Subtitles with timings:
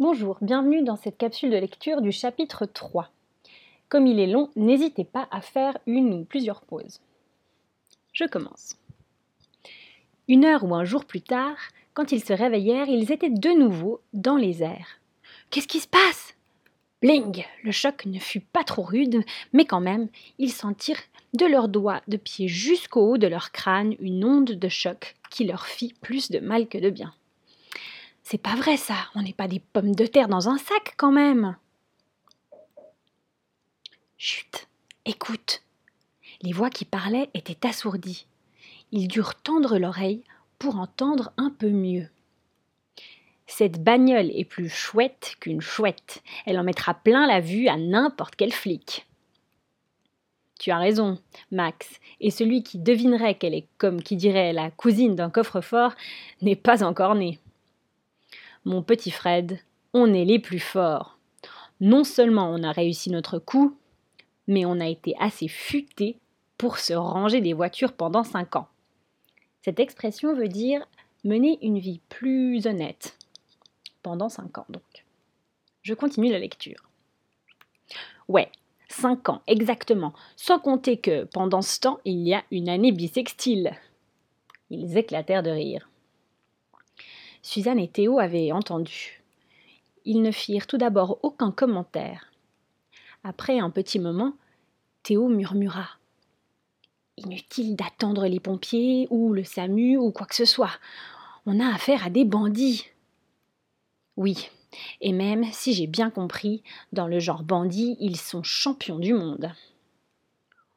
[0.00, 3.12] Bonjour, bienvenue dans cette capsule de lecture du chapitre 3.
[3.88, 7.00] Comme il est long, n'hésitez pas à faire une ou plusieurs pauses.
[8.12, 8.76] Je commence.
[10.26, 11.56] Une heure ou un jour plus tard,
[11.92, 14.98] quand ils se réveillèrent, ils étaient de nouveau dans les airs.
[15.50, 16.34] Qu'est-ce qui se passe?
[17.00, 19.22] Bling Le choc ne fut pas trop rude,
[19.52, 20.08] mais quand même,
[20.38, 21.04] ils sentirent
[21.34, 25.44] de leurs doigts de pied jusqu'au haut de leur crâne une onde de choc qui
[25.44, 27.14] leur fit plus de mal que de bien.
[28.24, 31.12] C'est pas vrai ça, on n'est pas des pommes de terre dans un sac quand
[31.12, 31.56] même.
[34.16, 34.66] Chut,
[35.04, 35.62] écoute.
[36.40, 38.26] Les voix qui parlaient étaient assourdies.
[38.92, 40.24] Ils durent tendre l'oreille
[40.58, 42.08] pour entendre un peu mieux.
[43.46, 46.22] Cette bagnole est plus chouette qu'une chouette.
[46.46, 49.06] Elle en mettra plein la vue à n'importe quel flic.
[50.58, 51.18] Tu as raison,
[51.50, 55.92] Max, et celui qui devinerait qu'elle est comme qui dirait la cousine d'un coffre-fort
[56.40, 57.38] n'est pas encore né.
[58.64, 59.58] Mon petit Fred,
[59.92, 61.18] on est les plus forts.
[61.80, 63.76] Non seulement on a réussi notre coup,
[64.46, 66.18] mais on a été assez futé
[66.56, 68.68] pour se ranger des voitures pendant cinq ans.
[69.62, 70.86] Cette expression veut dire
[71.24, 73.16] mener une vie plus honnête.
[74.02, 74.82] Pendant cinq ans, donc.
[75.82, 76.88] Je continue la lecture.
[78.28, 78.50] Ouais,
[78.88, 83.72] cinq ans, exactement, sans compter que, pendant ce temps, il y a une année bissextile.
[84.70, 85.88] Ils éclatèrent de rire.
[87.44, 89.22] Suzanne et Théo avaient entendu.
[90.06, 92.32] Ils ne firent tout d'abord aucun commentaire.
[93.22, 94.32] Après un petit moment,
[95.02, 95.86] Théo murmura.
[97.18, 100.70] Inutile d'attendre les pompiers ou le SAMU ou quoi que ce soit.
[101.44, 102.86] On a affaire à des bandits.
[104.16, 104.48] Oui,
[105.02, 106.62] et même si j'ai bien compris,
[106.94, 109.52] dans le genre bandit, ils sont champions du monde.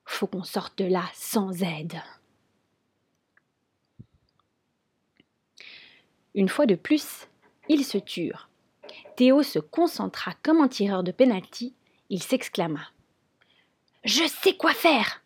[0.04, 2.02] Faut qu'on sorte de là sans aide.
[6.36, 7.28] Une fois de plus,
[7.70, 8.50] ils se turent.
[9.16, 11.74] Théo se concentra comme un tireur de penalty.
[12.10, 12.82] Il s'exclama.
[14.04, 15.24] Je sais quoi faire.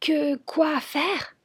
[0.00, 1.36] Que quoi faire?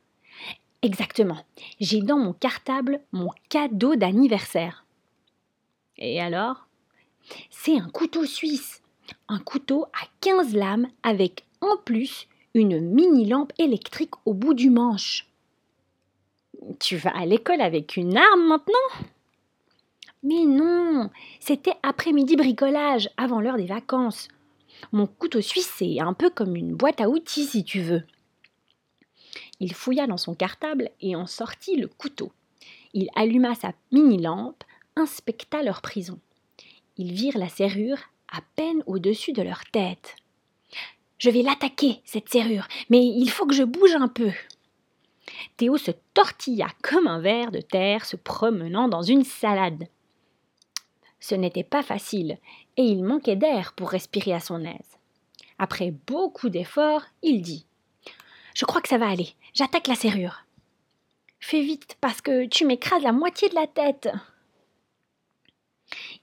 [0.81, 1.46] Exactement.
[1.80, 4.85] J'ai dans mon cartable mon cadeau d'anniversaire.
[5.97, 6.68] Et alors?
[7.50, 8.81] C'est un couteau suisse.
[9.28, 14.69] Un couteau à 15 lames avec en plus une mini lampe électrique au bout du
[14.69, 15.31] manche.
[16.80, 19.08] Tu vas à l'école avec une arme maintenant?
[20.24, 24.28] Mais non, c'était après-midi bricolage, avant l'heure des vacances.
[24.92, 28.04] Mon couteau suisse, c'est un peu comme une boîte à outils, si tu veux.
[29.60, 32.32] Il fouilla dans son cartable et en sortit le couteau.
[32.94, 34.64] Il alluma sa mini-lampe,
[34.96, 36.20] inspecta leur prison.
[36.98, 38.00] Ils virent la serrure
[38.32, 40.16] à peine au-dessus de leur tête.
[41.18, 44.32] Je vais l'attaquer, cette serrure, mais il faut que je bouge un peu.
[45.58, 49.88] Théo se tortilla comme un ver de terre se promenant dans une salade.
[51.19, 52.38] Ce n'était pas facile,
[52.78, 54.97] et il manquait d'air pour respirer à son aise.
[55.59, 57.66] Après beaucoup d'efforts, il dit
[58.56, 60.46] Je crois que ça va aller, j'attaque la serrure.
[61.40, 64.09] Fais vite, parce que tu m'écrases la moitié de la tête.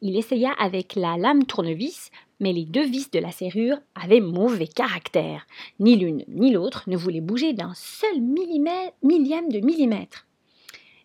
[0.00, 4.68] Il essaya avec la lame tournevis, mais les deux vis de la serrure avaient mauvais
[4.68, 5.46] caractère.
[5.80, 10.26] Ni l'une ni l'autre ne voulaient bouger d'un seul millième de millimètre.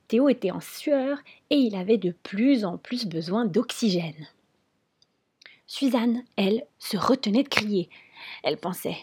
[0.08, 1.18] Théo était en sueur
[1.50, 4.28] et il avait de plus en plus besoin d'oxygène.
[5.66, 7.90] Suzanne, elle, se retenait de crier.
[8.44, 8.98] Elle pensait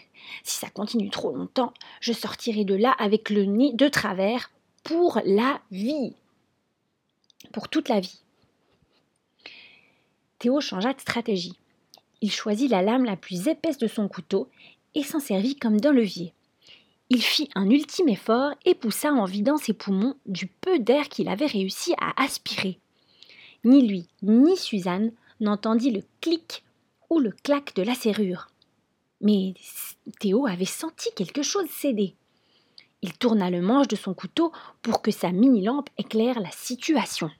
[0.44, 4.50] Si ça continue trop longtemps, je sortirai de là avec le nez de travers
[4.84, 6.14] pour la vie.
[7.52, 8.20] Pour toute la vie.
[10.40, 11.58] Théo changea de stratégie.
[12.22, 14.48] Il choisit la lame la plus épaisse de son couteau
[14.94, 16.32] et s'en servit comme d'un levier.
[17.10, 21.28] Il fit un ultime effort et poussa en vidant ses poumons du peu d'air qu'il
[21.28, 22.78] avait réussi à aspirer.
[23.64, 26.64] Ni lui, ni Suzanne n'entendit le clic
[27.10, 28.48] ou le clac de la serrure.
[29.20, 29.52] Mais
[30.20, 32.14] Théo avait senti quelque chose céder.
[33.02, 37.30] Il tourna le manche de son couteau pour que sa mini-lampe éclaire la situation.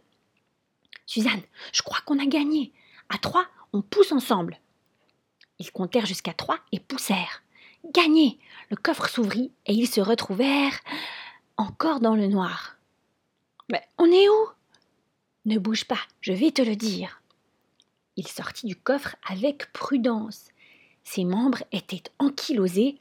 [1.06, 2.72] Suzanne, je crois qu'on a gagné.
[3.10, 4.58] À trois, on pousse ensemble.
[5.58, 7.42] Ils comptèrent jusqu'à trois et poussèrent.
[7.92, 8.38] Gagné
[8.70, 10.78] Le coffre s'ouvrit et ils se retrouvèrent
[11.56, 12.76] encore dans le noir.
[13.70, 14.48] Mais on est où?
[15.44, 17.20] Ne bouge pas, je vais te le dire.
[18.16, 20.48] Il sortit du coffre avec prudence.
[21.04, 22.98] Ses membres étaient ankylosés.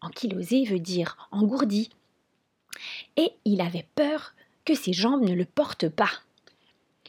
[0.00, 1.90] Ankylosés veut dire engourdis.
[3.16, 6.10] Et il avait peur que ses jambes ne le portent pas.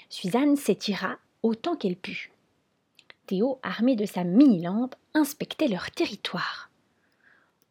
[0.10, 2.32] Suzanne s'étira autant qu'elle put.
[3.28, 6.70] Théo, armé de sa mini-lampe, inspectait leur territoire.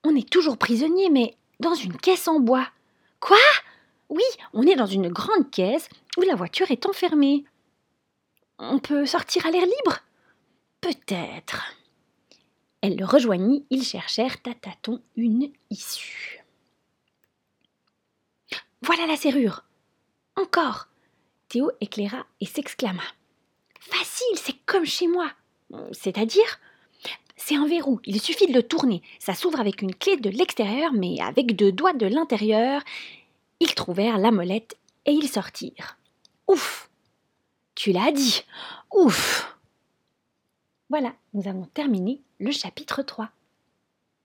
[0.05, 2.69] On est toujours prisonnier, mais dans une caisse en bois.
[3.21, 3.39] Quoi?
[4.11, 4.23] Oui,
[4.53, 5.89] on est dans une grande caisse
[6.19, 7.45] où la voiture est enfermée.
[8.59, 9.99] On peut sortir à l'air libre?
[10.83, 11.75] Peut-être.
[12.83, 16.45] Elle le rejoignit, ils cherchèrent à tâtons une issue.
[18.83, 19.65] Voilà la serrure.
[20.37, 20.87] Encore.
[21.49, 23.03] Théo éclaira et s'exclama.
[23.81, 25.33] Facile, c'est comme chez moi.
[25.93, 26.61] C'est-à-dire
[27.37, 29.03] C'est un verrou, il suffit de le tourner.
[29.19, 32.83] Ça s'ouvre avec une clé de l'extérieur, mais avec deux doigts de l'intérieur.
[33.61, 34.77] Ils trouvèrent la molette
[35.07, 35.97] et ils sortirent.
[36.49, 36.91] Ouf
[37.75, 38.45] Tu l'as dit
[38.95, 39.57] Ouf
[40.89, 43.31] Voilà, nous avons terminé le chapitre 3.